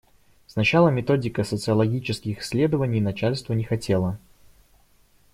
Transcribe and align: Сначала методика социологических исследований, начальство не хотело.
Сначала 0.47 0.89
методика 0.89 1.43
социологических 1.43 2.39
исследований, 2.41 2.99
начальство 2.99 3.53
не 3.53 3.63
хотело. 3.65 4.17